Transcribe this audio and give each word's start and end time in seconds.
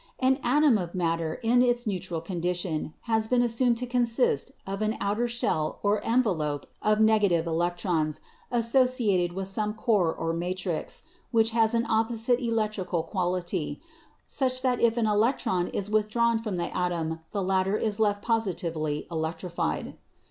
An 0.19 0.39
atom 0.41 0.79
of 0.79 0.95
matter 0.95 1.35
in 1.43 1.61
its 1.61 1.85
neutral 1.85 2.21
condition 2.21 2.95
has 3.01 3.27
been 3.27 3.43
assumed 3.43 3.77
to 3.77 3.85
consist 3.85 4.49
of 4.65 4.81
an 4.81 4.97
outer 4.99 5.27
shell 5.27 5.77
or 5.83 6.03
envelope 6.03 6.65
of 6.81 6.99
negative 6.99 7.45
electrons 7.45 8.19
associated 8.49 9.33
with 9.33 9.47
some 9.47 9.75
core 9.75 10.11
or 10.11 10.33
matrix 10.33 11.03
which 11.29 11.51
has 11.51 11.75
an 11.75 11.85
opposite 11.85 12.39
electrical 12.39 13.03
quality, 13.03 13.79
such 14.27 14.63
that 14.63 14.79
if 14.79 14.97
an 14.97 15.05
electron 15.05 15.67
is 15.67 15.87
withdrawn 15.87 16.39
from 16.39 16.55
the 16.57 16.75
atom 16.75 17.19
the 17.31 17.43
latter 17.43 17.77
is 17.77 17.99
left 17.99 18.23
positively 18.23 19.05
electrified. 19.11 19.97